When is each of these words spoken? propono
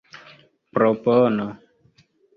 propono 0.73 1.47